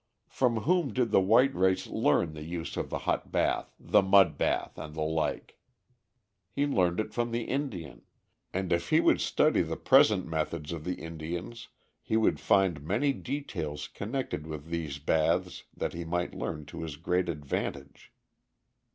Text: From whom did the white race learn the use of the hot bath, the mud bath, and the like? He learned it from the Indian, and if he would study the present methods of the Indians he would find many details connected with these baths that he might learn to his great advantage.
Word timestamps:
From 0.29 0.61
whom 0.61 0.93
did 0.95 1.11
the 1.11 1.21
white 1.21 1.53
race 1.53 1.85
learn 1.85 2.33
the 2.33 2.41
use 2.43 2.75
of 2.75 2.89
the 2.89 2.97
hot 3.05 3.31
bath, 3.31 3.75
the 3.79 4.01
mud 4.01 4.35
bath, 4.35 4.75
and 4.79 4.95
the 4.95 5.03
like? 5.03 5.59
He 6.49 6.65
learned 6.65 6.99
it 6.99 7.13
from 7.13 7.29
the 7.29 7.43
Indian, 7.43 8.01
and 8.51 8.73
if 8.73 8.89
he 8.89 8.99
would 8.99 9.21
study 9.21 9.61
the 9.61 9.77
present 9.77 10.25
methods 10.25 10.71
of 10.71 10.85
the 10.85 10.95
Indians 10.95 11.67
he 12.01 12.17
would 12.17 12.39
find 12.39 12.81
many 12.81 13.13
details 13.13 13.87
connected 13.87 14.47
with 14.47 14.69
these 14.69 14.97
baths 14.97 15.65
that 15.77 15.93
he 15.93 16.03
might 16.03 16.33
learn 16.33 16.65
to 16.65 16.81
his 16.81 16.95
great 16.95 17.29
advantage. 17.29 18.11